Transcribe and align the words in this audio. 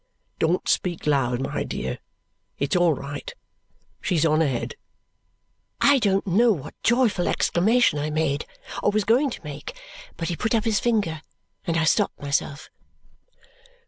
Don't 0.39 0.67
speak 0.67 1.05
loud, 1.05 1.39
my 1.41 1.63
dear. 1.63 1.99
It's 2.57 2.75
all 2.75 2.95
right. 2.95 3.31
She's 4.01 4.25
on 4.25 4.41
ahead." 4.41 4.73
I 5.79 5.99
don't 5.99 6.25
know 6.25 6.51
what 6.53 6.73
joyful 6.81 7.27
exclamation 7.27 7.99
I 7.99 8.09
made 8.09 8.47
or 8.81 8.89
was 8.89 9.03
going 9.03 9.29
to 9.29 9.43
make, 9.43 9.79
but 10.17 10.29
he 10.29 10.35
put 10.35 10.55
up 10.55 10.65
his 10.65 10.79
finger 10.79 11.21
and 11.67 11.77
I 11.77 11.83
stopped 11.83 12.19
myself. 12.19 12.67